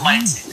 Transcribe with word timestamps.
Mindset 0.00 0.44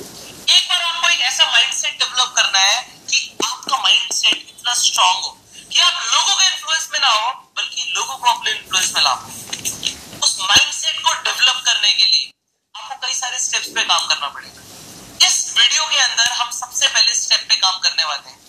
एक 0.50 0.68
बार 0.70 0.82
आपको 0.82 1.10
एक 1.10 1.22
ऐसा 1.22 1.45
माइंडसेट 1.52 1.94
डेवलप 2.00 2.34
करना 2.38 2.60
है 2.60 2.82
कि 3.10 3.38
आपका 3.45 3.77
माइंडसेट 3.77 4.34
इतना 4.34 4.74
स्ट्रांग 4.76 5.24
हो 5.24 5.32
कि 5.71 5.79
आप 5.79 6.04
लोगों 6.14 6.36
के 6.36 6.46
इन्फ्लुएंस 6.46 6.90
में 6.94 7.00
ना 7.00 7.10
हो, 7.10 7.32
बल्कि 7.58 7.94
लोगों 7.96 8.18
को 8.18 8.29
अपने 8.29 8.52
इन्फ्लुएंस 8.52 8.94
में 8.96 9.04
उस 10.23 10.38
माइंडसेट 10.42 11.02
को 11.02 11.13
डेवलप 11.13 11.62
करने 11.66 11.94
के 11.94 12.05
लिए 12.05 12.31
आपको 12.76 13.08
कई 13.08 13.13
सारे 13.13 13.40
स्टेप्स 13.40 13.68
पे 13.76 13.84
काम 13.84 14.08
करना 14.08 14.28
पड़ेगा। 14.28 15.28
इस 15.28 15.54
वीडियो 15.58 15.86
के 15.86 16.00
अंदर 16.00 16.32
हम 16.32 16.52
सबसे 16.52 16.88
पहले 16.88 17.14
स्टेप 17.16 17.46
पे 17.50 17.55
काम 17.55 17.80
करने 17.80 18.04
वाले 18.04 18.30
हैं। 18.30 18.39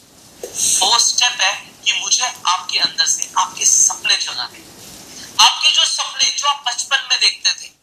वो 0.80 0.98
स्टेप 0.98 1.40
है 1.40 1.52
कि 1.84 1.92
मुझे 2.00 2.24
आपके 2.24 2.78
अंदर 2.78 3.06
से 3.06 3.30
आपके 3.38 3.64
सपने 3.66 4.16
जगाने। 4.16 4.64
आपके 5.44 5.70
जो 5.70 5.84
सपने, 5.84 6.30
जो 6.38 6.48
आप 6.48 6.64
बचपन 6.68 7.08
में 7.10 7.18
देखते 7.20 7.50
थे 7.50 7.74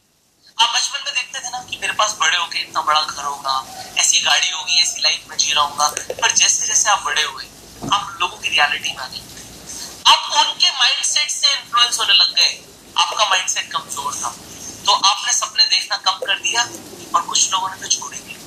आप 0.64 0.75
बचपन 0.75 1.00
में 1.05 1.14
देखते 1.16 1.39
थे 1.39 1.50
ना 1.50 1.59
कि 1.70 1.77
मेरे 1.77 1.93
पास 1.93 2.16
बड़े 2.20 2.38
होके 2.38 2.59
इतना 2.59 2.81
बड़ा 2.81 3.02
घर 3.02 3.23
होगा, 3.23 3.55
ऐसी 3.98 4.20
गाड़ी 4.21 4.52
होगी, 4.52 4.81
ऐसी 4.81 5.02
लाइफ 5.02 5.26
में 5.30 5.38
जी 5.38 5.54
रहा 5.54 5.88
पर 6.21 6.31
जैसे 6.31 6.67
जैसे 6.67 6.90
आप 6.90 7.04
बड़े 7.05 7.23
हुए, 7.23 7.48
आप 7.94 8.17
लोगों 8.21 8.38
की 8.38 8.49
रियलिटी 8.49 8.91
में 8.91 9.04
आ 9.04 9.07
गए। 9.07 9.21
आप 10.07 10.31
उनके 10.38 10.71
माइंडसेट 10.71 11.30
से 11.31 11.52
इन्फ्लुएंस 11.54 11.99
होने 11.99 12.13
लग 12.13 12.34
गए। 12.35 12.54
आपका 12.98 13.26
माइंडसेट 13.26 13.71
कमज़ोर 13.71 14.16
था। 14.16 14.31
तो 14.85 14.94
आपने 14.94 15.34
सपने 15.34 15.66
देखना 15.66 15.98
कम 16.07 16.26
कर 16.26 16.40
दिया 16.40 16.63
और 17.16 17.21
कुछ 17.27 17.52
लोगों 17.52 17.70
ने 17.70 17.82
तो 17.82 17.88
छोड़ 17.88 18.13
दिया। 18.16 18.40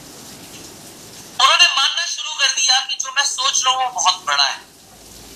उन्होंने 1.44 1.68
मानना 1.76 2.06
शुरू 2.06 2.34
कर 2.34 2.50
दिया 2.50 2.80
कि 2.80 2.96
जो 3.04 3.12
मैं 3.16 3.24
सोच 3.26 3.62
रहा 3.66 3.74
हूँ 3.74 3.92
बहुत 3.94 4.24
बड़ा 4.26 4.44
है। 4.44 4.60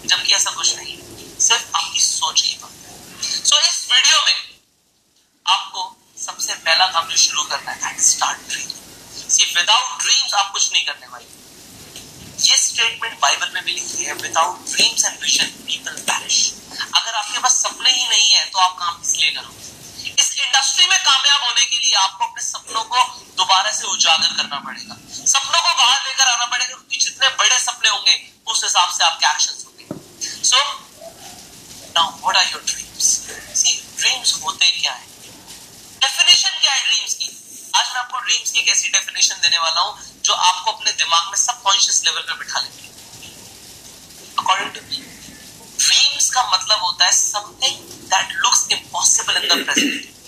जबकि 0.06 0.32
ऐसा 0.34 0.50
कुछ 0.50 0.76
नहीं, 0.76 0.98
सिर्फ़ 1.40 1.76
आपकी 1.76 2.00
सोच 2.00 2.40
की 2.42 2.58
बात 2.62 2.72
है। 2.86 3.44
सो 3.44 3.60
इस 3.60 3.88
वीडियो 3.92 4.24
में 4.26 4.36
आपको 5.46 5.88
सबसे 6.40 6.54
पहला 6.64 6.84
काम 6.92 7.08
जो 7.08 7.16
शुरू 7.20 7.42
करना 7.44 7.72
है 7.78 7.90
start 8.02 8.38
dream 8.50 8.68
see 9.30 9.44
without 9.56 10.02
dreams 10.02 10.34
आप 10.34 10.52
कुछ 10.52 10.68
नहीं 10.72 10.84
करने 10.84 11.06
वाले। 11.06 11.26
ये 12.44 12.56
स्टेटमेंट 12.58 13.18
बाइबल 13.20 13.50
में 13.54 13.64
भी 13.64 13.72
लिखी 13.72 14.04
है 14.04 14.14
without 14.22 14.70
dreams 14.70 15.04
and 15.04 15.18
vision 15.22 15.50
people 15.66 15.98
perish 16.06 16.38
अगर 16.78 17.12
आपके 17.14 17.38
पास 17.38 17.58
सपने 17.64 17.90
ही 17.90 18.08
नहीं 18.08 18.30
है 18.30 18.44
तो 18.46 18.58
आप 18.58 18.78
काम 18.78 19.02
इसलिए 19.02 19.30
करो। 19.30 19.52
इस 20.14 20.30
इंडस्ट्री 20.38 20.86
में 20.86 20.96
कामयाब 21.00 21.44
होने 21.44 21.64
के 21.64 21.76
लिए 21.76 21.94
आपको 22.04 22.24
अपने 22.24 22.42
सपनों 22.44 22.84
को 22.94 23.04
दोबारा 23.42 23.70
से 23.72 23.84
उजागर 23.88 24.32
करना 24.40 24.62
पड़ेगा। 24.70 24.98
सपनों 25.26 25.60
को 25.60 25.74
बाहर 25.74 26.00
लेकर 26.08 26.26
आना 26.26 26.46
पड़ेगा, 26.46 26.66
क्योंकि 26.66 27.04
जितने 27.04 27.28
बड़े 27.42 27.58
सपने 27.58 27.90
होंगे, 27.90 28.16
उस 28.46 28.64
हिसाब 28.64 28.96
से 28.96 29.04
आपके 29.04 29.26
एक्शन 29.26 29.54
होंगे। 29.66 29.84
So 30.48 30.64
now 31.92 32.18
what 32.18 32.36
are 32.36 32.50
your 32.52 32.64
dreams 32.64 33.12
see 33.60 33.80
dreams 33.98 34.34
होते 34.42 34.70
क्या 34.72 34.92
है? 34.92 35.08
डेफिनेशन 36.40 36.60
क्या 36.60 36.72
है 36.72 36.80
ड्रीम्स 36.84 37.14
की? 37.14 37.26
आज 37.76 37.88
मैं 37.92 38.00
आपको 38.00 38.18
ड्रीम्स 38.18 38.50
की 38.50 38.60
एक 38.60 38.68
ऐसी 38.68 38.88
डेफिनेशन 38.90 39.40
देने 39.42 39.58
वाला 39.58 39.80
हूँ, 39.80 39.96
जो 40.24 40.32
आपको 40.32 40.70
अपने 40.72 40.92
दिमाग 40.92 41.26
में 41.30 41.36
सबकॉन्शियस 41.38 42.02
लेवल 42.04 42.20
पर 42.28 42.38
बिठा 42.38 42.60
लेंगे 42.60 42.88
अकॉर्डिंग 44.38 44.70
टू 44.74 44.80
ड्रीम्स 44.80 46.30
का 46.34 46.42
मतलब 46.52 46.78
होता 46.84 47.04
है 47.04 47.12
something 47.12 47.76
that 48.14 48.32
looks 48.44 48.66
impossible 48.72 49.36
in 49.36 49.48
the 49.48 49.64
present 49.64 50.19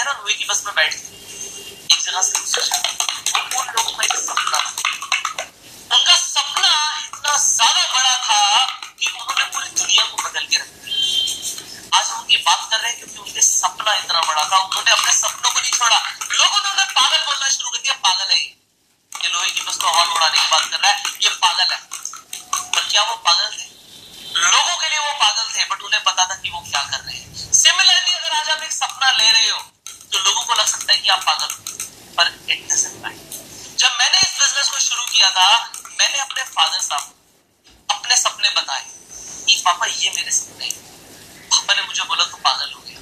हैं 0.00 0.06
ना 0.06 0.12
लोहे 0.18 0.34
की 0.34 0.44
बस 0.48 0.62
में 0.66 0.74
बैठ 0.74 0.94
एक 0.94 2.00
जगह 2.02 2.22
से 2.22 2.38
दूसरी 2.38 2.62
जगह। 2.66 3.58
उन 3.60 3.66
लोगों 3.68 3.92
का 3.92 4.04
सपना 4.20 4.60
उनका 5.90 6.14
सपना 6.16 6.70
इतना 7.00 7.34
ज़्यादा 7.36 7.82
बड़ा 7.94 8.14
था 8.28 8.38
कि 8.96 9.10
उन्होंने 9.10 9.44
पूरी 9.56 9.68
दुनिया 9.80 10.04
को 10.04 10.22
बदल 10.22 10.46
के 10.46 10.56
रख 10.56 10.70
दिया। 10.84 11.98
आज 11.98 12.06
हम 12.10 12.24
बात 12.46 12.62
कर 12.70 12.78
रहे 12.78 12.90
हैं 12.90 12.96
क्योंकि 12.98 13.18
उनके 13.18 13.42
सपना 13.48 13.94
इतना 13.96 14.20
बड़ा 14.20 14.44
था। 14.44 14.62
उन्होंने 14.64 14.90
अपने 14.90 15.12
सपनों 15.12 15.50
को 15.50 15.60
नहीं 15.60 15.72
छोड़ा। 15.72 15.98
लोगों 16.32 16.60
ने 16.60 16.70
उन्हें 16.70 16.88
पागल 16.92 17.20
बोलना 17.26 17.48
शुरू 17.48 17.70
कर 17.70 17.78
दिया। 17.78 17.94
पागल 18.06 18.32
है 18.32 18.38
ये। 18.38 19.28
लोहे 19.34 19.50
की 19.50 19.62
बस 19.68 19.76
को 19.76 19.88
उड़ाने 19.90 20.38
की 20.38 20.48
बात 20.50 20.64
कर 20.70 20.78
रहा 20.78 20.90
है। 20.90 20.96
ये 21.22 21.34
पागल 21.44 21.68
है। 21.72 21.78
पर 22.72 22.88
क्या 22.88 23.02
वो 23.02 23.16
पागल 23.28 23.48
थे? 23.58 23.66
लोगों 24.48 24.76
के 24.76 24.88
लिए 24.88 24.98
वो 24.98 25.12
पागल 25.24 25.52
थे, 25.56 25.64
बट 25.64 25.82
उन्हें 25.82 26.02
पता 26.04 26.24
था 26.24 26.34
कि 26.36 26.50
वो 26.50 26.60
क्या 26.70 26.82
कर 26.90 27.00
रहे 27.00 27.16
हैं। 27.16 27.52
सिमिलरली 27.60 28.14
अगर 28.14 28.36
आज 28.36 28.50
आप 28.50 28.62
एक 28.62 28.72
सपना 28.72 29.10
ले 29.10 29.30
रहे 29.30 29.48
हो 29.50 29.58
तो 30.90 31.04
लोगों 31.04 31.08
को 31.08 31.08
लग 31.08 31.08
सकता 31.08 31.08
है 31.08 31.08
कि 31.08 31.08
आप 31.08 31.22
पागल 31.22 31.54
हो। 31.54 31.58
पर 32.16 32.52
इट 32.52 32.68
जब 33.78 33.90
मैंने 34.00 34.18
इस 34.18 34.38
बिज़नेस 34.40 34.70
को 34.70 34.78
शुरू 34.78 35.02
किया 35.02 35.30
था, 35.30 35.72
मैंने 36.00 36.18
अपने 36.18 36.42
फादर 36.42 36.80
साहब 36.80 37.14
अपने 37.90 38.16
सपने 38.16 38.50
बताए 38.50 38.84
कि, 39.46 39.62
पापा, 39.66 39.86
ये 39.86 40.12
मेरे 40.16 40.30
सपने 40.30 40.66
पापा 41.50 41.74
ने 41.74 41.82
मुझे 41.82 42.02
बोला 42.02 42.24
तो 42.24 42.36
पागल 42.36 42.72
हो 42.72 42.80
गया। 42.80 43.00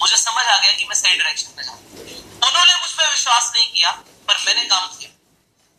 मुझे 0.00 0.16
समझ 0.16 0.46
आ 0.46 0.58
गया 0.58 0.72
कि 0.72 0.84
मैं 0.84 0.96
सही 0.96 1.16
डायरेक्शन 1.16 1.48
में 1.56 1.64
जाऊँ 1.64 1.78
उन्होंने 2.46 2.74
मुझ 2.74 2.90
पर 2.90 3.10
विश्वास 3.10 3.52
नहीं 3.54 3.72
किया, 3.72 3.90
पर 4.28 4.36
मैंने 4.46 4.64
काम 4.64 4.86
किया। 4.86 5.10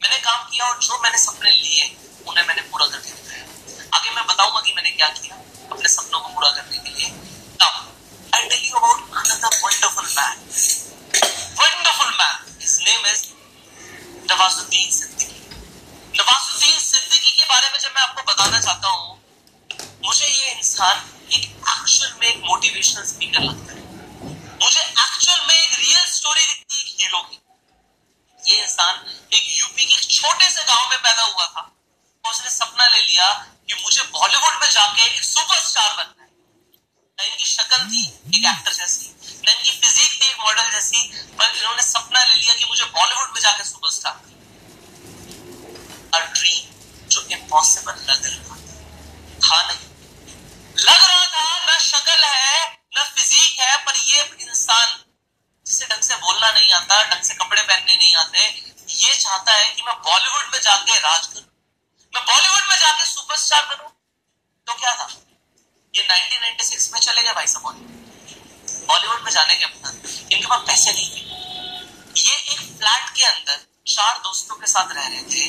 मैंने 0.04 0.18
काम 0.18 0.50
किया 0.50 0.66
और 0.66 0.80
जो 0.80 1.00
मैंने 1.04 1.18
सपने 1.18 1.52
लिए, 1.52 1.98
उन्हें 2.28 2.48
मैंने 2.48 2.62
पूरा 2.62 2.86
करके 2.86 3.12
दिखाया। 3.12 3.46
आगे 3.98 4.10
मैं 4.10 4.26
बताऊँगा 4.26 4.62
कि 4.62 4.74
मैंने 4.74 4.92
क्या 4.92 5.08
किया 5.08 5.36
अपने 5.72 5.90
सपनों 5.90 6.20
को 6.20 6.30
पूरा 6.30 6.50
करने 6.50 6.78
के 6.78 6.90
लिए 6.90 7.10
now 7.10 7.86
I 8.36 8.50
tell 8.50 8.66
you 8.66 8.76
about 8.76 9.16
another 9.18 9.60
wonderful 9.64 10.06
man 10.06 10.38
wonderful 11.60 12.10
man 12.10 12.60
his 12.62 12.80
name 12.82 13.06
is 13.08 13.24
Nawazuddin 14.32 14.92
Siddiqui 14.92 15.42
Nawazuddin 16.20 16.80
Siddiqui 16.80 17.32
के 17.32 17.46
बारे 17.46 17.70
में 17.70 17.80
जब 17.80 17.90
मैं 17.90 18.02
आपको 18.02 18.22
बताना 18.34 18.60
चाहता 18.60 18.88
हूँ 18.88 19.22
मुझे 20.06 20.26
ये 20.26 20.52
इंसान 20.52 21.12
एक 21.34 21.44
एक्चुअल 21.44 22.14
में 22.22 22.28
एक 22.28 22.42
मोटिवेशनल 22.46 23.04
स्पीकर 23.06 23.40
लगता 23.40 23.74
है 23.74 23.82
मुझे 24.64 24.82
एक्चुअल 24.82 25.48
में 25.48 25.56
एक 25.56 25.80
रियल 25.80 26.06
स्टोरी 26.06 26.42
दिखती 26.42 26.78
है 26.78 26.84
हीरो 26.84 27.22
की 27.22 28.52
ये 28.52 28.62
इंसान 28.64 29.06
एक 29.34 29.44
यूपी 29.60 29.86
के 29.86 29.98
छोटे 30.16 30.50
से 30.50 30.64
गाँव 30.64 30.90
में 30.90 31.00
पैदा 31.00 31.24
हुआ 31.24 31.46
था 31.46 31.72
उसने 32.26 32.50
लिया 33.14 33.32
कि 33.68 33.74
मुझे 33.84 34.04
बॉलीवुड 34.14 34.54
में 34.62 34.70
जाके 34.72 35.02
एक 35.06 35.24
सुपरस्टार 35.24 35.90
बनना 35.98 36.24
है। 36.24 36.30
ना 37.18 37.24
इनकी 37.24 37.46
शक्ल 37.46 37.78
थी, 37.90 38.04
एक 38.38 38.46
एक्टर 38.52 38.74
जैसी, 38.74 39.08
ना 39.46 39.52
इनकी 39.52 39.72
फिजिक 39.72 40.22
थी, 40.22 40.28
एक 40.28 40.40
मॉडल 40.40 40.72
जैसी 40.72 41.02
पर 41.38 41.56
इन्होंने 41.58 41.84
सपना 41.84 42.24
ले 42.24 42.36
लिया 42.36 42.54
कि 42.54 42.66
मुझे 42.66 42.86
बॉलीवुड 42.86 43.30
में 43.36 43.42
जाके 43.42 43.64
सुपरस्टार 43.64 44.22
ड्रीम 46.34 47.10
जो 47.10 47.22
इम्पॉसिबल 47.32 47.96
लग 48.10 48.26
रहा 48.26 48.56
था। 49.44 49.62
नहीं। 49.68 49.80
लग 50.80 51.04
रहा 51.04 51.26
था, 51.28 51.66
ना 51.66 51.78
शक्ल 51.80 52.24
है, 52.24 52.68
ना 52.96 53.04
फिजिक 53.06 53.60
है, 53.60 53.78
पर 53.86 53.96
ये 53.98 54.22
इंसान 54.42 55.00
जिसे 55.66 55.86
ढंग 55.86 56.02
से 56.02 56.16
बोलना 56.18 56.52
नहीं 56.52 56.72
आता, 56.74 57.04
ढंग 57.04 57.24
से 57.24 57.34
कपड़े 57.34 57.62
पहनने 57.62 57.96
नहीं 57.96 58.16
आते, 58.16 58.40
ये 58.90 59.16
चाहता 59.16 59.52
है 59.52 59.70
कि 59.70 59.82
मैं 59.82 59.96
बॉलीवुड 60.02 60.54
में 60.54 60.62
जाके 60.62 61.00
राज 61.00 61.28
करूँ 61.28 61.50
मैं 62.14 62.24
बॉलीवुड 62.26 62.70
में 62.70 62.78
जाके 62.80 63.06
सुपरस्टार 63.06 63.64
बनू 63.66 63.88
तो 64.68 64.74
क्या 64.74 64.94
था 64.96 65.08
ये 65.94 66.04
1996 67.24 67.28
चले 67.28 67.34
भाई 67.34 67.48
साहब 67.48 67.76
बॉलीवुड 68.88 69.24
में 69.24 69.32
जाने 69.32 69.54
के 69.54 69.66
बाद 69.66 69.94
इनके 70.34 70.48
पास 70.48 70.60
पैसे 70.68 70.92
नहीं 70.92 71.10
थे। 71.10 71.22
ये 72.22 72.36
एक 72.54 72.60
फ्लैट 72.60 73.10
के 73.16 73.24
अंदर 73.26 73.58
चार 73.88 74.18
दोस्तों 74.18 74.56
के 74.56 74.68
साथ 74.68 74.88
रह 74.96 75.08
रहे 75.08 75.22
थे। 75.22 75.48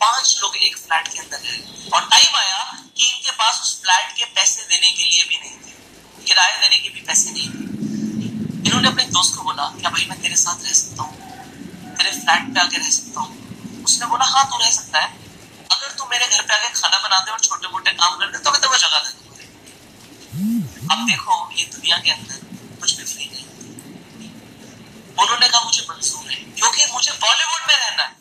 पाँच 0.00 0.38
लोग 0.42 0.56
एक 0.56 0.76
फ्लैट 0.76 1.08
के 1.08 1.18
अंदर 1.18 1.38
रहे। 1.38 1.90
और 1.90 2.00
टाइम 2.00 2.36
आया 2.36 2.82
कि 2.96 3.04
इनके 3.04 3.30
पास 3.30 3.60
उस 3.62 3.82
फ्लैट 3.82 4.12
के 4.16 4.24
पैसे 4.24 4.62
देने 4.62 4.90
के 4.90 5.04
लिए 5.04 5.24
भी 5.28 5.36
नहीं 5.36 5.56
थे। 5.56 5.72
किराया 6.24 6.56
देने 6.56 6.78
के 6.78 6.88
भी 6.88 7.00
पैसे 7.00 7.30
नहीं 7.30 7.48
थे। 7.48 7.64
इन्होंने 8.68 8.88
अपने 8.88 9.04
दोस्त 9.04 9.36
को 9.36 9.42
बोला, 9.42 9.64
क्या 9.80 9.90
भाई 9.90 10.06
मैं 10.10 10.20
तेरे 10.22 10.36
साथ 10.36 10.58
रह 10.64 10.72
सकता 10.72 11.02
हूँ? 11.02 11.14
तेरे 11.96 12.10
फ्लैट 12.10 12.42
पे 12.54 12.60
आके 12.60 12.76
रह 12.76 12.90
सकता 12.90 13.20
हूँ? 13.20 13.30
उसने 13.84 14.06
बोला 14.06 14.24
हाँ 14.24 14.44
तू 14.50 14.56
रह 14.56 14.70
सकता 14.70 14.98
है। 14.98 15.08
अगर 15.72 15.88
तू 15.98 16.04
मेरे 16.04 16.26
घर 16.26 16.42
पे 16.42 16.54
आके 16.54 16.68
खाना 16.68 16.98
बना 16.98 17.18
दे 17.20 17.30
और 17.30 17.40
छोटे 17.40 17.68
मोटे 17.68 17.90
काम 17.90 18.18
कर 18.18 18.26
दे 18.26 18.38
तो 18.38 18.50
मैं 18.50 18.60
तुम्हें 18.60 18.78
जगह 18.78 18.98
दे 18.98 19.10
दूँगा 19.10 19.25
अब 20.92 21.06
देखो, 21.06 21.34
ये 21.52 21.64
दुनिया 21.64 21.96
के 21.98 22.10
अंदर 22.10 22.78
कुछ 22.80 22.92
भी 22.96 23.04
फ्री 23.04 23.24
नहीं 23.26 23.44
उन्होंने 25.18 25.48
कहा, 25.48 25.60
मुझे 25.60 25.86
मंजूर 25.90 26.30
है। 26.30 26.36
क्योंकि 26.36 26.86
मुझे 26.92 27.12
बॉलीवुड 27.12 27.60
में 27.68 27.76
रहना 27.76 28.02
है। 28.02 28.12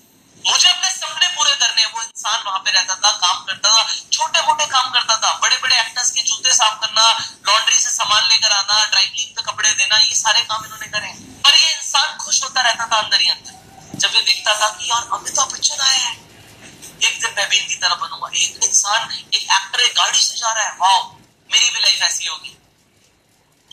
मुझे 0.45 0.69
अपने 0.69 0.89
सपने 0.89 1.27
पूरे 1.27 1.55
करने 1.55 1.85
वो 1.85 2.01
इंसान 2.01 2.43
वहाँ 2.45 2.59
पे 2.59 2.71
रहता 2.71 2.95
था, 2.95 3.11
काम 3.17 3.43
करता 3.43 3.69
था 3.69 3.83
छोटे 4.11 4.41
मोटे 4.41 4.65
काम 4.65 4.89
करता 4.91 5.17
था। 5.17 5.33
बड़े 5.39 5.57
बड़े 5.57 5.75
एक्टर्स 5.79 6.11
के 6.11 6.21
जूते 6.21 6.53
साफ़ 6.53 6.79
करना 6.79 7.05
लॉन्ड्री 7.47 7.75
से 7.75 7.89
सामान 7.89 8.23
लेकर 8.23 8.51
आना 8.51 8.85
ड्राई 8.85 9.05
क्लीन 9.05 9.33
पे 9.35 9.41
कपड़े 9.41 9.71
देना, 9.71 9.97
ये 9.97 10.15
सारे 10.15 10.41
काम 10.41 10.65
इन्होंने 10.65 10.87
करे 10.87 11.13
पर 11.43 11.55
ये 11.55 11.73
इंसान 11.73 12.17
खुश 12.17 12.43
होता 12.43 12.61
रहता 12.61 12.85
था 12.85 13.01
अंदर 13.01 13.21
ही 13.21 13.29
अंदर। 13.29 13.97
जब 13.97 14.15
ये 14.15 14.21
देखता 14.21 14.53
था 14.61 14.69
कि 14.69 14.89
यार 14.89 15.09
अमिताभ 15.13 15.51
बच्चन 15.53 15.81
आया 15.81 15.97
है। 15.97 16.13
एक 17.03 17.19
दिन 17.21 17.33
मैं 17.37 17.49
भी 17.49 17.57
इनकी 17.57 17.75
तरह 17.75 17.95
बनूँगा। 17.95 18.29
एक 18.35 18.59
इंसान, 18.63 19.11
एक 19.33 19.43
एक्टर 19.43 19.79
एक 19.79 19.93
गाड़ी 19.97 20.19
से 20.19 20.37
जा 20.37 20.51
रहा 20.51 20.63
है। 20.63 20.75
वाओ 20.81 21.03
मेरी 21.55 21.69
भी 21.69 21.79
लाइफ 21.79 22.01
ऐसी 22.01 22.25
होगी। 22.27 22.57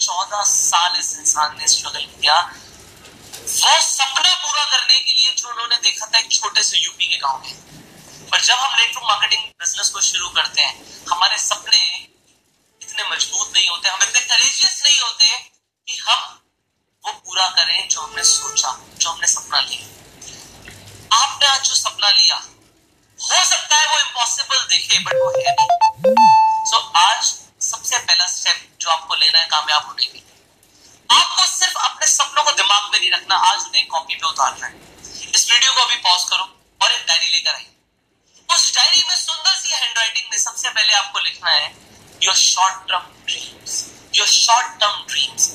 चौदह 0.00 0.43
साल 0.43 0.99
इस 0.99 1.19
इंसान 1.19 1.56
ने 1.58 1.69
स्ट्रगल 1.69 2.05
किया। 2.12 2.34
वो 2.34 3.81
सपना 3.82 4.34
पूरा 4.34 4.64
करने 4.64 4.99
के 4.99 5.12
लिए 5.12 5.34
जो 5.34 5.49
उन्होंने 5.49 5.76
देखा 5.76 6.06
था 6.06 6.19
एक 6.19 6.31
छोटे 6.32 6.62
से 6.62 6.79
यूपी 6.79 7.06
के 7.06 7.17
गाँव 7.17 7.43
में। 7.43 7.56
पर 8.29 8.40
जब 8.40 8.55
हम 8.55 8.76
नेटवर्क 8.81 9.06
मार्केटिंग 9.08 9.43
बिज़नेस 9.43 9.88
को 9.88 10.00
शुरू 10.00 10.29
करते 10.29 10.62
हैं 10.62 11.05
हमारे 11.11 11.38
सपने 11.38 11.81
इतने 12.82 13.08
मज़बूत 13.11 13.52
नहीं 13.55 13.69
होते 13.69 13.88
हम 13.88 14.02
इतने 14.02 14.20
करेजियस 14.20 14.82
नहीं 14.84 15.00
होते 15.00 15.38
कि 15.88 15.99
हम 15.99 16.40
वो 17.05 17.12
पूरा 17.12 17.49
करें 17.49 17.88
जो 17.88 18.00
हमने 18.00 18.25
सोचा 18.25 18.76
जो 18.99 19.11
हमने 19.11 19.26
सपना 19.26 19.61
लिया। 19.61 21.19
आपने 21.19 21.46
आज 21.49 21.69
जो 21.69 21.75
सपना 21.75 22.11
लिया 22.11 22.37
हो 22.37 23.44
सकता 23.44 23.76
है 23.76 23.93
वो 23.94 24.00
इम्पॉसिबल 24.00 24.67
दिखे 24.70 24.99
बट 24.99 25.14
वो 25.14 25.32
है 25.38 25.55
नहीं। 25.55 26.40
सो 26.64 26.76
so, 26.76 26.96
आज 26.96 27.31
कामयाब 29.72 29.88
होने 29.88 30.04
के 30.04 30.12
लिए। 30.12 31.19
आपको 31.19 31.44
सिर्फ़ 31.48 31.76
अपने 31.80 32.06
सपनों 32.06 32.42
को 32.44 32.52
दिमाग 32.52 32.90
में 32.92 32.98
नहीं 32.98 33.10
रखना, 33.10 33.36
आज 33.36 33.66
उन्हें 33.66 33.86
कॉपी 33.88 34.14
पे 34.14 34.26
उतारना 34.28 34.66
है। 34.66 34.74
इस 35.34 35.50
वीडियो 35.50 35.72
को 35.72 35.80
अभी 35.82 35.96
पॉज 36.06 36.24
करो 36.30 36.44
और 36.80 36.92
एक 36.92 37.06
डायरी 37.08 37.28
लेकर 37.28 37.54
आई 37.54 37.66
उस 38.48 38.74
डायरी 38.76 39.02
में 39.08 39.16
सुंदर 39.16 39.54
सी 39.56 39.74
हैंडराइटिंग 39.74 40.26
में 40.30 40.38
सबसे 40.38 40.69
पहले 40.70 40.92
आपको 40.94 41.19
लिखना 41.20 41.50
है 41.50 41.66
your 42.22 42.34
short 42.36 42.88
term 42.90 43.06
dreams 43.26 43.78
your 44.14 44.28
short 44.28 44.80
term 44.80 45.04
dreams 45.12 45.48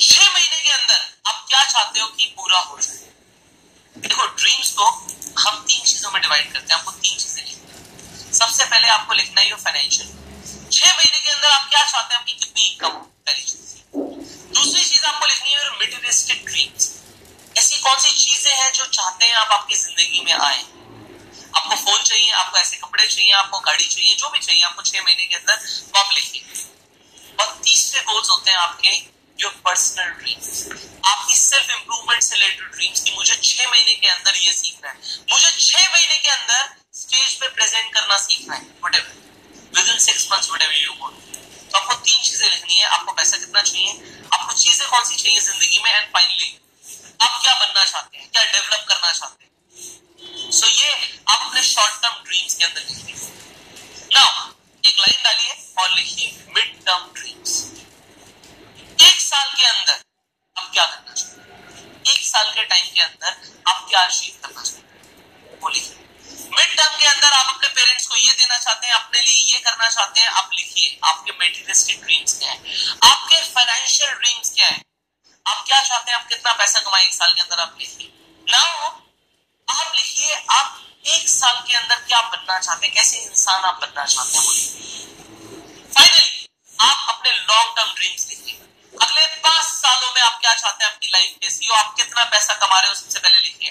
छह 0.00 0.32
महीने 0.32 0.62
के 0.62 0.70
अंदर 0.70 1.00
आप 1.26 1.44
क्या 1.48 1.62
चाहते 1.64 2.00
हो 2.00 2.06
कि 2.08 2.34
पूरा 2.38 2.58
हो 2.60 2.78
जाए? 2.78 2.96
देखो 3.96 4.26
ड्रीम्स 4.26 4.72
को 4.72 4.86
हम 5.40 5.64
तीन 5.66 5.84
चीज़ों 5.84 6.10
में 6.10 6.20
डिवाइड 6.22 6.52
करते 6.52 6.72
हैं, 6.72 6.80
आपको 6.80 6.92
तीन 6.92 7.18
चीज़ें 7.18 7.44
लिखनी 7.44 7.70
है। 7.70 8.32
सबसे 8.32 8.64
पहले 8.64 8.88
आपको 8.88 9.14
लिखना 9.14 9.40
है 9.40 9.48
योर 9.50 9.60
फाइनेंशियल 9.60 10.08
छह 10.72 10.96
महीने 10.96 11.18
के 11.18 11.30
अंदर 11.30 11.48
आप 11.50 11.68
क्या 11.70 11.82
चाहते 11.82 12.14
हैं 12.14 12.20
आपकी 12.20 12.32
कितनी 12.32 12.62
इनकम 12.62 12.96
हो? 12.96 13.09
चीज़ 13.32 13.56
दूसरी 14.54 14.84
चीज़ 14.84 15.04
आपको 15.04 15.26
लिखनी 15.26 15.50
है 15.50 15.70
मेटेरियलिस्टिक 15.70 16.44
ड्रीम्स 16.46 16.90
ऐसी 17.58 17.76
कौन 17.78 17.98
सी 17.98 18.10
चीज़ें 18.10 18.54
हैं 18.54 18.72
जो 18.72 18.84
चाहते 18.86 19.26
हैं 19.26 19.34
आप 19.34 19.50
आपकी 19.52 19.74
ज़िंदगी 19.76 20.20
में 20.24 20.32
आए? 20.32 20.60
आपको 21.56 21.74
फ़ोन 21.76 22.02
चाहिए, 22.02 22.30
आपको 22.32 22.58
ऐसे 22.58 22.76
कपड़े 22.76 23.06
चाहिए, 23.06 23.32
आपको 23.32 23.58
गाड़ी 23.60 23.84
चाहिए, 23.84 24.14
जो 24.14 24.28
भी 24.28 24.38
चाहिए, 24.38 24.62
आपको 24.64 24.82
छह 24.82 25.02
महीने 25.02 25.24
के 25.24 25.34
अंदर 25.34 25.54
वो 25.54 26.00
आप 26.00 26.10
लिखिए। 26.14 26.42
और 27.40 27.60
तीसरे 27.64 28.00
गोल्स 28.02 28.30
होते 28.30 28.50
हैं 28.50 28.58
आपके 28.58 28.90
योर 29.38 29.52
पर्सनल 29.64 30.10
ड्रीम्स 30.20 30.48
आपकी 31.06 31.34
सेल्फ 31.36 31.70
इंप्रूवमेंट 31.70 32.22
से 32.22 32.34
रिलेटेड 32.36 32.66
ड्रीम्स 32.74 33.00
की 33.00 33.16
मुझे 33.16 33.34
छह 33.34 33.70
महीने 33.70 33.94
के 33.94 34.08
अंदर 34.08 34.36
ये 34.36 34.52
सीखना 34.52 34.88
है। 34.88 34.96
मुझे 35.32 35.50
छह 35.50 35.84
महीने 35.92 36.18
के 36.18 36.28
अंदर 36.28 36.68
स्टेज 37.00 37.34
पे 37.40 37.48
प्रेजेंट 37.48 37.92
करना 37.94 38.16
सीखना 38.16 38.54
है 38.54 38.62
whatever 38.94 39.12
within 39.88 39.98
six 40.06 40.28
months 40.32 40.50
whatever 40.62 40.76
you 40.82 40.92
तो 40.92 41.19
चीज़ें 42.40 42.52
लिखनी 42.52 42.74
है, 42.74 42.84
आपको 42.86 43.12
पैसा 43.12 43.36
कितना 43.36 43.62
चाहिए, 43.62 43.90
आपको 44.32 44.52
चीज़ें 44.52 44.88
कौन 44.90 45.04
सी 45.04 45.16
चाहिए 45.16 45.40
ज़िंदगी 45.40 45.78
में 45.78 45.90
एंड 45.92 46.06
फाइनली 46.12 46.58
आप 47.20 47.40
क्या 47.42 47.54
बनना 47.54 47.84
चाहते 47.84 48.18
हैं, 48.18 48.28
क्या 48.32 48.44
डेवलप 48.44 48.84
करना 48.88 49.10
चाहते 49.12 49.44
हैं? 49.44 49.50
सो 50.50 50.66
so 50.66 50.72
ये 50.72 50.92
आप 51.28 51.40
अपने 51.40 51.62
शॉर्ट 51.62 52.00
टर्म 52.02 52.22
ड्रीम्स 52.24 52.54
के 52.54 52.64
अंदर 52.64 52.80
लिखिए। 52.80 53.14
नाउ 54.14 54.48
एक 54.84 54.98
लाइन 55.00 55.22
डालिए 55.24 55.52
और 55.78 55.90
लिखिए 55.90 56.28
मिड 56.56 56.84
टर्म 56.86 57.12
ड्रीम्स 57.20 57.52
एक 59.02 59.20
साल 59.20 59.48
के 59.52 59.66
अंदर 59.66 60.02
आप 60.56 60.70
क्या 60.72 60.84
करना 60.86 61.14
चाहते 61.14 61.40
हैं? 61.40 61.46
एक 62.06 62.22
साल 62.24 62.52
के 62.52 62.64
टाइम 62.64 62.86
के 62.94 63.00
अंदर 63.02 63.30
आप 63.68 63.86
क्या 63.90 64.00
अचीव 64.00 64.40
करना 64.42 64.62
चाहते 64.62 64.78
हैं? 64.78 65.58
वो 65.62 65.68
लिखिए। 65.68 65.99
अंदर 67.10 67.32
आप 67.32 67.54
अपने 67.54 67.68
पेरेंट्स 67.68 68.06
को 68.06 68.16
ये 68.16 68.32
देना 68.32 68.58
चाहते 68.58 68.86
हैं, 68.86 68.94
अपने 68.94 69.20
लिए 69.20 69.52
ये 69.52 69.58
करना 69.58 69.88
चाहते 69.88 70.20
हैं, 70.20 70.28
आप 70.28 70.50
लिखिए, 70.54 70.98
आपके 71.04 71.32
मेटीरियलिस्टिक 71.32 72.02
ड्रीम्स 72.02 72.38
क्या 72.38 72.50
है? 72.50 72.58
आपके 73.04 73.40
फाइनेंशियल 73.40 74.10
ड्रीम्स 74.10 74.52
क्या 74.54 74.66
है? 74.66 74.82
आप 75.46 75.64
क्या 75.66 75.80
चाहते 75.82 76.10
हैं? 76.10 76.18
आप 76.18 76.28
कितना 76.28 76.52
पैसा 76.52 76.80
कमाए 76.80 77.04
एक 77.04 77.14
साल 77.14 77.34
के 77.34 77.40
अंदर 77.40 77.58
आप 77.58 77.76
लिखिए। 77.80 78.12
नाउ 78.50 78.88
आप 79.78 79.92
लिखिए, 79.96 80.34
आप 80.50 80.86
एक 81.06 81.28
साल 81.28 81.64
के 81.66 81.74
अंदर 81.74 81.94
क्या 81.94 82.20
बनना 82.20 82.58
चाहते 82.58 82.86
हैं? 82.86 82.94
कैसे 82.94 83.16
इंसान 83.16 83.62
आप 83.62 83.80
बनना 83.80 84.04
चाहते 84.04 84.38
हैं? 84.38 84.44
बोलिए। 84.44 84.66
फाइनली 85.94 86.48
आप 86.80 87.06
अपने 87.08 87.30
लॉन्ग 87.30 87.76
टर्म 87.76 87.94
ड्रीम्स 87.94 88.28
लिखिए। 88.28 88.54
अगले 89.02 89.26
पाँच 89.26 89.66
सालों 89.66 90.12
में 90.14 90.22
आप 90.22 90.40
क्या 90.40 90.54
चाहते 90.54 90.84
हैं? 90.84 90.92
आपकी 90.92 91.06
लाइफ 91.06 91.34
कैसी 91.42 91.66
हो? 91.66 91.74
आप 91.74 91.94
कितना 91.96 92.24
पैसा 92.24 92.54
कमा 92.54 92.80
रहे 92.80 92.88
हो? 92.88 92.94
सबसे 92.94 93.18
पहले 93.18 93.38
लिखिए। 93.38 93.70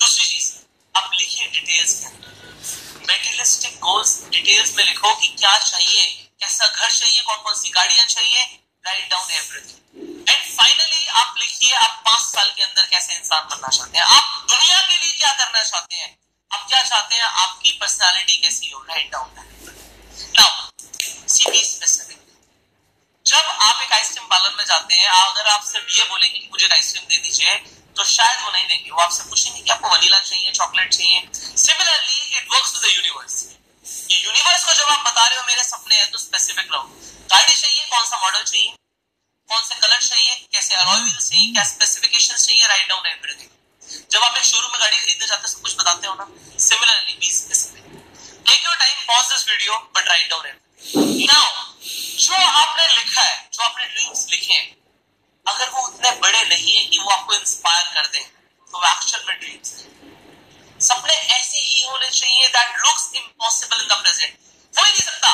दूसरी 0.00 0.24
चीज़, 0.24 0.54
आप 0.96 1.10
लिखिए 1.14 1.46
डिटेल्स 1.46 2.00
के 2.00 2.06
अंदर। 2.06 2.33
मेटेरियलिस्टिक 3.08 3.78
गोल्स 3.80 4.10
डिटेल्स 4.30 4.74
में 4.76 4.84
लिखो 4.84 5.14
कि 5.14 5.28
क्या 5.28 5.56
चाहिए, 5.58 6.02
कैसा 6.40 6.66
घर 6.66 6.90
चाहिए 6.90 7.20
कौन 7.22 7.36
कौन 7.38 7.54
सी 7.54 7.70
गाड़ियाँ 7.70 8.06
चाहिए 8.06 8.42
write 8.84 9.10
down 9.10 9.30
everything 9.32 10.28
and 10.28 10.42
finally 10.56 11.06
आप 11.06 11.34
लिखिए, 11.38 11.72
आप 11.74 12.02
पाँच 12.06 12.20
साल 12.22 12.50
के 12.56 12.62
अंदर 12.62 12.86
कैसे 12.90 13.14
इंसान 13.14 13.42
बनना 13.50 13.68
चाहते 13.68 13.98
हैं। 13.98 14.04
आप 14.06 14.46
दुनिया 14.50 14.80
के 14.80 14.94
लिए 14.96 15.12
क्या 15.12 15.32
करना 15.32 15.62
चाहते 15.62 15.96
हैं? 15.96 16.16
आप 16.50 16.66
क्या 16.68 16.82
चाहते 16.82 17.14
हैं? 17.14 17.22
आपकी 17.22 17.72
पर्सनालिटी 17.80 18.36
कैसी 18.36 18.70
हो? 18.70 18.84
राइट 18.90 19.10
डाउन 19.12 19.28
नाउ 20.38 20.70
स्पेसिफिक 21.28 22.18
जब 23.26 23.36
आप 23.36 23.82
एक 23.82 23.92
आइसक्रीम 23.92 24.26
पार्लर 24.28 24.54
में 24.56 24.64
जाते 24.64 24.94
हैं, 24.94 25.08
अगर 25.08 25.46
आप 25.48 25.62
सिर्फ़ 25.64 25.98
ये 25.98 26.04
बोलेंगे 26.04 26.38
कि 26.38 26.48
मुझे 26.50 26.66
आइसक्रीम 26.66 27.04
दे 27.08 27.16
दीजिए 27.18 27.54
तो 27.96 28.04
शायद 28.04 28.40
वो 28.42 28.50
नहीं 28.50 28.66
देंगे। 28.68 28.90
वो 28.90 29.00
आपसे 29.00 29.22
पूछेंगे 29.24 29.60
कि 29.60 29.70
आपको 29.70 29.88
वनीला 29.88 30.18
चाहिए, 30.20 30.50
चॉकलेट 30.52 30.92
चाहिए। 30.92 31.20
Similarly 31.56 32.36
it 32.36 32.46
works 32.52 32.72
to 32.72 32.78
the 32.78 32.92
universe 32.92 33.42
ये 34.10 34.16
यूनिवर्स 34.18 34.64
को 34.64 34.72
जब 34.72 34.86
आप 34.90 35.04
बता 35.06 35.26
रहे 35.26 35.38
हो, 35.38 35.44
मेरे 35.46 35.62
सपने 35.64 35.94
हैं 35.96 36.10
तो 36.10 36.18
स्पेसिफिक 36.18 36.72
रहो। 36.72 36.82
गाड़ी 37.30 37.54
चाहिए, 37.54 37.84
कौन 37.86 38.04
सा 38.06 38.20
मॉडल 38.22 38.42
चाहिए? 38.42 38.74
कौन 39.48 39.62
से 39.62 39.74
कलर 39.76 40.00
चाहिए? 40.00 40.34
कैसे 40.52 40.74
अलॉय 40.74 41.00
व्हील्स 41.00 41.28
चाहिए? 41.30 41.52
क्या 41.52 41.64
स्पेसिफिकेशन 41.64 42.34
चाहिए? 42.36 42.66
राइट 42.66 42.88
डाउन 42.88 43.06
एवरीथिंग 43.06 44.10
जब 44.10 44.22
आप 44.22 44.36
एक 44.36 44.44
शोरूम 44.44 44.70
में 44.72 44.80
गाड़ी 44.80 44.96
खरीदने 44.96 45.26
जाते 45.26 45.48
सब 45.48 45.60
कुछ 45.62 45.74
बताते 45.76 46.06
हो 46.06 46.14
ना। 46.14 46.26
Similarly 46.60 47.16
be 47.16 47.30
specific 47.32 47.84
take 48.46 48.64
your 48.64 48.76
time 48.76 49.04
pause 49.08 49.32
this 49.32 49.48
video 49.48 49.76
but 49.96 50.08
write 50.08 50.30
down 50.30 50.46
everything 50.46 51.30
now 51.30 51.52
जो 52.18 52.34
आपने 52.34 52.86
लिखा 52.88 53.22
है, 53.22 53.48
जो 53.52 53.62
आपने 53.62 53.86
ड्रीम्स 53.86 54.26
लिखे 54.30 54.52
हैं 54.52 54.66
अगर 55.46 55.70
वो 55.70 55.86
उतने 55.86 56.10
बड़े 56.10 56.44
नहीं 56.44 56.76
है 56.76 56.84
कि 56.86 56.98
वो 56.98 57.10
आपको 57.10 57.34
इंस्पायर 57.34 57.94
कर 57.94 58.06
दें 58.06 58.24
तो 58.24 58.78
वो 58.78 58.86
एक्चुअल 58.86 59.24
में 59.28 59.40
ड्रीम्स 59.40 59.68
सपने 60.86 61.14
ऐसे 61.14 61.58
ही 61.58 61.84
होने 61.86 62.10
चाहिए 62.10 62.48
that 62.48 62.78
looks 62.78 63.10
impossible 63.14 63.82
in 63.82 63.88
the 63.88 63.92
present 63.92 64.38
हो 64.78 64.84
ही 64.84 64.90
नहीं 64.90 65.02
सकता। 65.02 65.30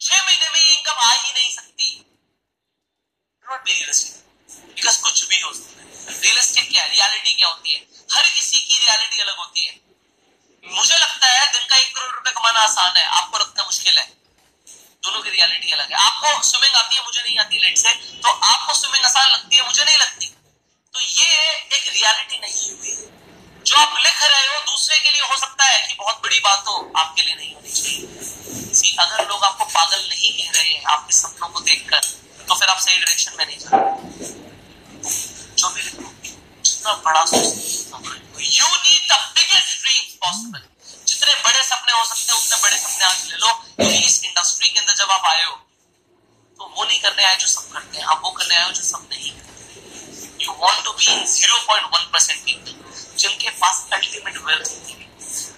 छह 0.00 0.24
महीने 0.26 0.50
में 0.50 0.60
ये 0.60 0.72
इनकम 0.74 0.92
आ 0.92 1.12
ही 1.12 1.32
नहीं 1.32 1.54
सकती। 1.54 2.04
नॉट 3.50 3.64
बी 3.64 3.72
रियलिस्टिक 3.72 4.74
बिकॉज़ 4.74 5.02
कुछ 5.02 5.28
भी 5.28 5.40
हो 5.40 5.52
सकता 5.52 5.82
है। 5.82 6.20
रियलिस्टिक 6.20 6.70
क्या 6.70 6.82
है? 6.82 6.90
रियलिटी 6.90 7.32
क्या 7.32 7.48
होती 7.48 7.72
है? 7.72 7.86
हर 8.14 8.28
किसी 8.28 8.58
की 8.58 8.78
रियलिटी 8.78 9.18
अलग 9.18 9.36
होती 9.36 9.66
है। 9.66 9.80
मुझे 10.64 10.98
लगता 10.98 11.26
है 11.26 11.52
दिन 11.52 11.66
का 11.66 11.76
एक 11.76 11.94
करोड़ 11.94 12.14
रुपए 12.14 12.30
कमाना 12.30 12.60
आसान 12.60 12.96
है। 12.96 13.04
आपको 13.04 13.38
लगता 13.38 13.64
मुश्किल 13.64 13.98
है। 13.98 14.21
रियलिटी 15.32 15.72
अलग 15.72 15.92
है। 15.92 15.98
आपको 16.06 16.42
स्विमिंग 16.42 16.74
आती 16.74 16.96
है, 16.96 17.04
मुझे 17.04 17.22
नहीं 17.22 17.38
आती 17.38 17.58
लेट 17.58 17.78
से। 17.78 17.92
तो 18.18 18.28
आपको 18.28 18.74
स्विमिंग 18.74 19.04
आसान 19.04 19.30
लगती 19.30 19.56
है, 19.56 19.66
मुझे 19.66 19.84
नहीं 19.84 19.98
लगती। 19.98 20.26
तो 20.94 21.00
ये 21.00 21.30
एक 21.72 21.88
रियलिटी 21.88 22.38
नहीं 22.38 22.70
हुई। 22.70 22.96
जो 23.66 23.76
आप 23.76 23.94
लिख 23.98 24.22
रहे 24.22 24.46
हो, 24.46 24.60
दूसरे 24.62 24.98
के 24.98 25.10
लिए 25.10 25.22
हो 25.22 25.36
सकता 25.36 25.64
है 25.64 25.86
कि 25.88 25.94
बहुत 25.94 26.20
बड़ी 26.22 26.38
बात 26.38 26.64
हो, 26.68 26.92
आपके 26.96 27.22
लिए 27.22 27.34
नहीं 27.34 27.54
होनी 27.54 27.72
चाहिए। 27.72 28.74
सी 28.74 28.96
अगर 28.98 29.28
लोग 29.28 29.44
आपको 29.44 29.64
पागल 29.64 30.08
नहीं 30.08 30.32
कह 30.32 30.50
रहे 30.50 30.68
हैं, 30.68 30.84
आपके 30.86 31.14
सपनों 31.14 31.48
को 31.48 31.60
देखकर 31.60 32.00
तो 32.48 32.54
फिर 32.54 32.68
आप 32.68 32.78
सही 32.78 32.96
डायरेक्शन 32.96 33.32
में 33.38 33.44
नहीं 33.46 33.58
जा 33.58 33.68
रहे। 33.72 34.28
जो 35.58 35.68
भी 35.68 35.82
लिखो, 35.82 36.12
जितना 36.64 36.92
बड़ा 37.04 37.24
सोचते 37.24 37.60
you 51.02 51.12
want 51.12 51.20
to 51.20 51.26
be 51.26 51.32
zero 51.32 51.58
point 51.66 51.86
one 51.94 52.10
percent 52.12 52.44
people 52.44 53.16
जिनके 53.18 53.50
पास 53.60 53.86
अल्टीमेट 53.92 54.36
वेल्थ 54.38 54.68
होती 54.70 54.92
है, 54.92 55.08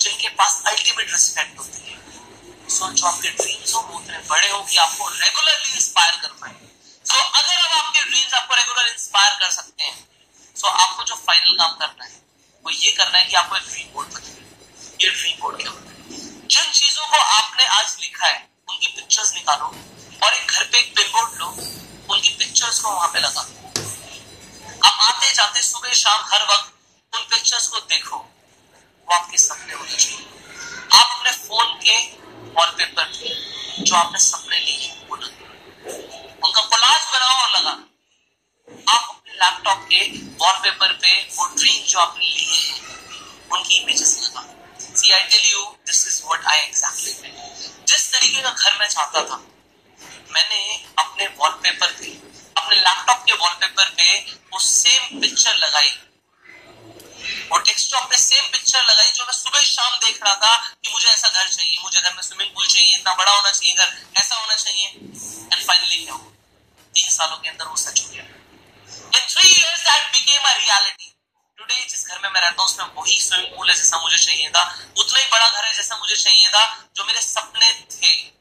जिनके 0.00 0.28
पास 0.38 0.62
अल्टीमेट 0.66 1.10
रिस्पेक्ट 1.12 1.58
होती 1.58 1.90
है 1.90 2.68
सो 2.68 2.88
जो 2.92 3.06
आपके 3.06 3.28
ड्रीम्स 3.30 3.74
हो, 3.74 3.80
वो 3.80 3.98
उतने 3.98 4.18
बड़े 4.30 4.48
हो 4.50 4.60
कि 4.62 4.76
आपको 4.76 5.08
रेगुलरली 5.08 5.74
इंस्पायर 5.74 6.16
कर 6.22 6.32
पाए। 6.40 6.54
सो 7.06 7.18
अगर 7.18 7.56
अब 7.56 7.72
आपके 7.78 8.04
ड्रीम्स 8.04 8.34
आपको 8.34 8.54
रेगुलर 8.54 8.92
इंस्पायर 8.92 9.32
कर 9.40 9.50
सकते 9.50 9.84
हैं 9.84 9.96
सो 10.56 10.66
आपको 10.68 11.04
जो 11.04 11.14
फाइनल 11.26 11.56
काम 11.58 11.76
करना 11.76 12.04
है, 12.04 12.20
वो 12.64 12.70
ये 12.70 12.90
करना 12.92 13.18
है 13.18 13.24
कि 13.24 13.36
आपको 13.36 13.56
एक 13.56 13.62
ड्रीम 13.62 13.92
बोर्ड 13.94 14.08
बनाना 14.08 14.32
ये 15.02 15.10
ड्रीम 15.10 15.40
बोर्ड 15.40 15.56
क्या 15.62 15.70
होता 15.70 15.90
है? 15.90 15.94
जिन 16.48 16.70
चीज़ों 16.72 17.06
को 17.06 17.16
आपने 17.16 17.66
आज 17.66 17.96
लिखा 18.00 18.26
है, 18.26 18.48
उनकी 18.68 18.86
पिक्चर्स 18.86 19.34
निकालो 19.34 19.74
और 20.22 20.32
एक 20.32 20.50
घर 20.50 20.64
पे 20.64 20.78
एक 20.78 20.94
पिन 20.96 21.38
लो, 21.38 21.46
उनकी 22.14 22.30
पिक्चर्स 22.30 22.78
को 22.80 22.90
वहाँ 22.90 23.08
पे 23.12 23.20
लगा 23.20 23.42
दो 23.42 23.63
आप 24.84 24.98
आते 25.02 25.32
जाते 25.34 25.60
सुबह 25.62 25.92
शाम 25.98 26.20
हर 26.32 26.42
वक्त 26.50 26.72
उन 27.12 27.22
पिक्चर्स 27.30 27.66
को 27.68 27.78
देखो। 27.92 28.16
वो 28.16 29.14
आपके 29.14 29.38
सपने 29.38 29.72
होने 29.74 29.96
चाहिए। 29.96 30.26
आप 30.92 31.06
अपने 31.06 31.32
फ़ोन 31.32 31.74
के 31.84 31.96
वॉलपेपर 32.56 33.04
पे 33.14 33.34
जो 33.80 33.94
आपने 33.96 34.18
सपने 34.20 34.58
लिए 34.60 34.92
वो 35.08 35.16
उनका 35.16 36.60
कोलाज 36.60 37.00
बनाओ 37.12 37.36
और 37.42 37.50
लगा। 37.56 37.74
आप 38.88 39.08
अपने 39.08 39.32
लैपटॉप 39.34 39.86
के 39.90 40.00
वॉलपेपर 40.44 40.92
पे 41.02 41.12
वो 41.36 41.46
ड्रीम 41.56 41.84
जो 41.84 41.98
आपने 41.98 42.24
लिए 42.26 42.52
हैं, 42.52 42.74
उनकी 43.52 43.74
इमेजेस 43.74 44.12
लगा। 44.24 44.42
See 44.80 45.12
I 45.12 45.24
tell 45.24 45.50
you 45.52 45.64
this 45.86 46.06
is 46.08 46.22
what 46.24 46.46
I 46.46 46.58
exactly 46.58 47.12
जिस 47.86 48.12
तरीके 48.12 48.42
का 48.42 48.50
घर 48.50 48.78
मैं 48.80 48.88
चाहता 48.88 49.24
था, 49.24 49.36
मैंने 50.30 50.63
लैपटॉप 53.04 53.24
के 53.26 53.32
वॉलपेपर 53.34 53.88
पे 53.96 54.18
वो 54.52 54.58
सेम 54.60 55.20
पिक्चर 55.20 55.56
लगाई। 55.56 55.90
वो 57.50 57.58
डेस्कटॉप 57.58 58.04
पे 58.10 58.16
सेम 58.18 58.44
पिक्चर 58.52 58.84
लगाई 58.84 59.10
जो 59.10 59.24
मैं 59.24 59.32
सुबह 59.34 59.60
शाम 59.62 59.96
देख 60.04 60.22
रहा 60.22 60.34
था 60.34 60.54
कि 60.56 60.90
मुझे 60.92 61.08
ऐसा 61.08 61.28
घर 61.28 61.48
चाहिए, 61.48 61.78
मुझे 61.82 62.00
घर 62.00 62.12
में 62.14 62.22
स्विमिंग 62.22 62.50
पूल 62.54 62.66
चाहिए, 62.66 62.96
इतना 62.96 63.14
बड़ा 63.14 63.32
होना 63.32 63.50
चाहिए 63.50 63.74
घर, 63.74 63.92
ऐसा 64.16 64.36
होना 64.36 64.54
चाहिए। 64.54 64.86
एंड 65.52 65.66
फाइनली 65.66 66.04
क्या 66.04 66.16
तीन 66.94 67.08
सालों 67.10 67.36
के 67.36 67.48
अंदर 67.48 67.66
वो 67.66 67.76
सच 67.76 68.02
हो 68.04 68.10
गया। 68.10 68.22
In 68.22 69.26
three 69.28 69.48
years 69.48 69.80
that 69.80 70.12
became 70.12 70.42
a 70.42 70.54
reality 70.54 71.10
today 71.58 71.86
जिस 71.90 72.06
घर 72.08 72.18
में 72.18 72.30
मैं 72.30 72.40
रहता 72.40 72.62
हूँ, 72.62 72.70
उसमें 72.70 72.86
वही 72.96 73.20
स्विमिंग 73.20 73.56
पूल 73.56 73.70
है 73.70 73.76
जैसा 73.76 74.00
मुझे 74.02 74.16
चाहिए 74.16 74.48
था, 74.50 74.62
उतना 74.98 75.18
ही 75.18 75.26
बड़ा 75.26 75.48
घर 75.48 75.64
है 75.64 75.74
जैसा 75.76 75.96
मुझे 75.96 76.16
चाहिए 76.16 76.48
था, 76.48 76.64
जो 76.96 77.04
मेरे 77.04 77.20
सपने 77.22 77.72
थे। 77.96 78.33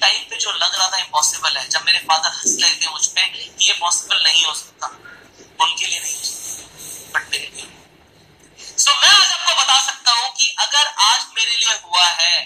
टाइम 0.00 0.22
पे 0.30 0.36
जो 0.36 0.50
लग 0.52 0.74
रहा 0.74 0.88
था 0.88 0.98
इम्पॉसिबल 0.98 1.56
है, 1.56 1.68
जब 1.68 1.84
मेरे 1.86 1.98
फादर 2.08 2.28
हंस 2.30 2.56
रहे 2.62 2.74
थे 2.76 2.90
मुझ 2.90 3.06
पे 3.08 3.26
कि 3.28 3.66
ये 3.66 3.72
पॉसिबल 3.80 4.22
नहीं 4.24 4.44
हो 4.44 4.54
सकता। 4.54 4.86
उनके 5.60 5.86
लिए 5.86 6.00
नहीं 6.00 6.14
हो 6.14 6.24
सकता 6.24 7.18
बट 7.18 7.30
मेरे 7.30 7.46
लिए। 7.46 7.66
सो 8.78 8.90
मैं 8.92 9.08
आज 9.10 9.32
आपको 9.32 9.62
बता 9.62 9.78
सकता 9.86 10.12
हूँ 10.12 10.30
कि 10.34 10.54
अगर 10.58 10.86
आज 11.04 11.26
मेरे 11.36 11.56
लिए 11.56 11.74
हुआ 11.84 12.06
है 12.06 12.38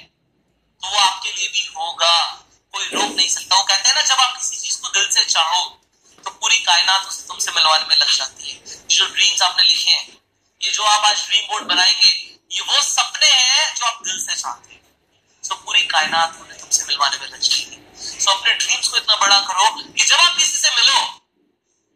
तो 0.83 0.89
वो 0.89 0.97
आपके 0.99 1.31
लिए 1.31 1.49
भी 1.49 1.67
होगा। 1.77 2.17
कोई 2.75 2.85
रोक 2.87 3.11
नहीं 3.11 3.29
सकता। 3.29 3.57
वो 3.57 3.63
कहते 3.63 3.89
हैं 3.89 3.95
ना, 3.95 4.03
जब 4.03 4.15
आप 4.17 4.37
किसी 4.37 4.57
चीज़ 4.59 4.81
को 4.81 4.89
दिल 4.91 5.09
से 5.11 5.25
चाहो 5.27 5.63
तो 6.25 6.31
पूरी 6.33 6.59
कायनात 6.61 7.07
उसे 7.07 7.27
तुमसे 7.29 7.53
मिलवाने 7.53 7.85
में 7.85 7.97
लग 7.97 8.11
जाती 8.11 8.51
है। 8.51 8.87
जो 8.89 9.07
ड्रीम्स 9.07 9.43
आपने 9.43 9.63
लिखे 9.65 9.91
हैं, 9.91 10.19
ये 10.61 10.71
जो 10.71 10.83
आप 10.85 11.05
आज 11.05 11.27
ड्रीम 11.29 11.47
बोर्ड 11.49 11.65
बनाएँगे, 11.67 12.09
ये 12.53 12.61
वो 12.63 12.83
सपने 12.83 13.31
हैं 13.31 13.75
जो 13.75 13.87
आप 13.87 14.01
दिल 14.05 14.19
से 14.19 14.35
चाहते 14.35 14.75
हैं। 14.75 14.83
सो 15.45 15.55
पूरी 15.57 15.83
कायनात 15.87 16.39
उन्हें 16.41 16.54
तुमसे 16.75 16.87
मिलवाने 16.91 17.19
में 17.19 17.27
लग 17.27 17.41
जाएगी 17.41 17.77
सो 18.21 18.31
अपने 18.31 18.53
ड्रीम्स 18.53 18.89
को 18.89 18.97
इतना 18.97 19.17
बड़ा 19.17 19.39
करो 19.49 19.67
कि 19.75 20.05
जब 20.05 20.17
आप 20.17 20.37
किसी 20.39 20.59
से 20.59 20.71
मिलो 20.77 21.03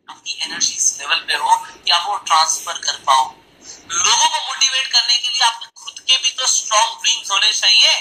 आपकी 0.09 0.37
एनर्जी 0.45 0.75
इस 0.75 0.87
लेवल 0.99 1.25
पे 1.27 1.35
हो 1.37 1.57
कि 1.85 1.91
आप 1.91 2.05
वो 2.09 2.17
ट्रांसफ़र 2.27 2.79
कर 2.85 2.99
पाओ। 3.09 3.25
लोगों 3.25 4.29
को 4.29 4.39
मोटिवेट 4.39 4.87
करने 4.93 5.17
के 5.17 5.29
लिए 5.29 5.43
आपके 5.47 5.67
खुद 5.83 5.99
के 6.01 6.17
भी 6.19 6.31
तो 6.31 6.47
स्ट्रॉन्ग 6.47 7.03
ड्रीम्स 7.03 7.31
होने 7.31 7.53
चाहिए। 7.53 7.97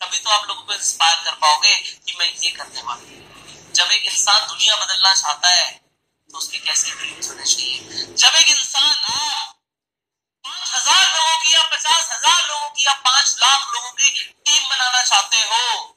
तभी 0.00 0.18
तो 0.18 0.30
आप 0.30 0.48
लोगों 0.48 0.62
को 0.62 0.72
इंस्पायर 0.74 1.16
कर 1.24 1.38
पाओगे 1.44 1.74
कि 1.76 2.16
मैं 2.18 2.26
ये 2.26 2.50
करने 2.50 2.82
वाला 2.82 3.72
जब 3.74 3.92
एक 3.92 4.06
इंसान 4.06 4.46
दुनिया 4.46 4.76
बदलना 4.76 5.14
चाहता 5.14 5.48
है 5.50 5.70
तो 5.70 6.38
उसके 6.38 6.58
कैसे 6.58 6.90
ड्रीम्स 6.90 7.30
होने 7.30 7.44
चाहिए? 7.44 7.78
जब 8.16 8.40
एक 8.40 8.48
इंसान 8.48 8.92
पाँच 10.44 10.74
हज़ार 10.74 11.04
लोगों 11.06 11.38
की 11.38 11.54
या 11.54 11.62
पचास 11.68 12.10
हज़ार 12.12 12.42
लोगों 12.48 12.68
की 12.68 12.86
या 12.86 12.92
पाँच 13.08 13.36
लाख 13.40 13.72
लोगों 13.74 13.90
की 13.92 14.08
टीम 14.10 14.68
बनाना 14.68 15.02
चाहते 15.02 15.40
हो 15.52 15.96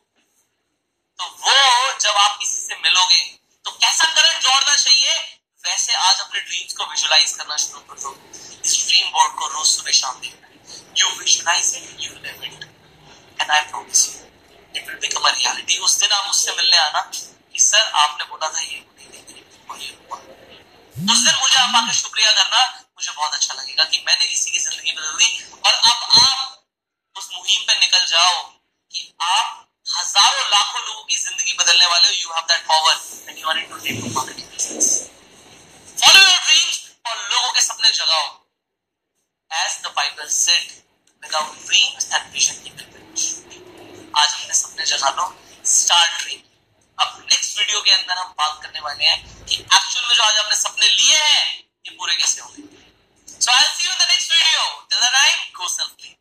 तो 1.19 1.25
वो 1.25 1.53
जब 1.99 2.15
आप 2.17 2.37
किसी 2.39 2.59
से 2.59 2.75
मिलोगे 2.83 3.19
तो 3.65 3.71
कैसा 3.73 4.05
करंट 4.05 4.41
जोड़ना 4.43 4.75
चाहिए? 4.75 5.13
वैसे 5.63 5.93
आज 5.95 6.19
अपने 6.19 6.39
ड्रीम्स 6.39 6.73
को 6.73 6.85
विजुलाइज 6.85 7.31
करना 7.33 7.57
शुरू 7.57 7.79
कर 7.81 7.99
दो। 7.99 8.15
इस 8.65 8.73
ड्रीम 8.87 9.11
बोर्ड 9.11 9.33
को 9.39 9.47
रोज 9.47 9.67
सुबह 9.67 9.91
शाम 9.99 10.19
देखना 10.21 10.47
you 10.97 11.09
visualize 11.19 11.73
it 11.75 12.01
you 12.01 12.13
live 12.15 12.43
it 12.43 12.63
and 13.41 13.51
I 13.51 13.61
promise 13.61 14.07
you 14.07 14.21
it 14.75 14.87
will 14.87 14.97
become 14.97 15.29
a 15.29 15.31
reality 15.31 15.77
उस 15.79 15.99
दिन 15.99 16.11
आप 16.11 16.25
मुझसे 16.25 16.55
मिलने 16.57 16.77
आना 16.77 17.01
कि, 17.01 17.59
सर, 17.59 17.91
आपने 17.95 18.25
बोला 18.25 18.49
था 18.49 18.59
ये 18.61 18.79
नहीं 19.71 19.89
हुआ। 19.91 20.17
उस 21.13 21.19
दिन 21.19 21.35
मुझे 21.35 21.57
आप 21.57 21.75
आकर 21.75 21.93
शुक्रिया 21.93 22.31
करना। 22.31 22.61
मुझे 22.97 23.11
बहुत 23.11 23.33
अच्छा 23.33 23.53
लगेगा 23.53 23.83
कि 23.83 24.03
मैंने 24.07 24.25
किसी 24.25 24.51
की 24.51 24.59
ज़िंदगी 24.59 24.91
बदल 24.91 25.17
दी। 25.17 25.29
और 25.65 25.73
अब 25.73 26.03
आप 26.21 26.63
उस 27.15 27.29
मुहिम 27.33 27.61
पे 27.67 27.79
निकल 27.79 28.05
जाओ 28.07 28.41
कि 28.93 29.11
आप 29.21 29.62
हज़ारों 29.95 30.43
लाखों 30.53 30.81
लोगों 30.85 31.03
की 31.03 31.17
ज़िंदगी 31.17 31.53
बदलने 31.59 31.87
वाले 31.87 32.07
हो 32.07 32.13
you 32.21 32.29
have 32.35 32.45
that 32.51 32.61
power 32.67 32.95
and 33.29 33.37
you 33.39 33.49
are 33.49 33.57
in 33.57 33.69
to 33.69 33.77
take 33.87 34.03
marketing 34.15 34.47
business 34.47 34.87
follow 36.03 36.21
your 36.21 36.39
dreams 36.45 36.79
और 37.07 37.15
लोगों 37.33 37.51
के 37.51 37.61
सपने 37.61 37.89
जगाओ. 37.99 38.27
As 39.51 39.77
the 39.83 39.93
Bible 39.97 40.27
said 40.37 40.71
without 41.23 41.65
dreams 41.67 42.11
and 42.13 42.31
vision 42.33 42.67
you 42.67 42.73
can 42.75 42.91
आज 44.21 44.29
अपने 44.33 44.53
सपने 44.53 44.85
जगा 44.85 45.09
लो 45.19 45.25
स्टार्ट 45.75 46.21
ड्रीम 46.23 46.41
अब 46.97 47.25
नेक्स्ट 47.31 47.57
वीडियो 47.59 47.81
के 47.81 47.91
अंदर 47.91 48.17
हम 48.17 48.33
बात 48.43 48.61
करने 48.63 48.79
वाले 48.87 49.03
हैं 49.05 49.45
कि 49.45 49.55
एक्चुअल 49.55 50.07
में 50.07 50.15
जो 50.15 50.23
आज 50.23 50.37
आपने 50.37 50.55
सपने 50.55 50.87
लिए 50.87 51.17
हैं 51.17 51.47
ये 51.87 51.95
पूरे 51.97 52.15
कैसे 52.15 52.41
होंगे? 52.41 52.61
So 53.27 53.51
I'll 53.51 53.71
see 53.77 53.85
you 53.85 53.91
in 53.93 53.97
the 54.01 54.05
next 54.09 54.29
video. 54.33 54.59
Till 54.89 55.01
the 55.03 55.07
time, 55.13 55.39
go 55.55 55.65
self-clean. 55.71 56.13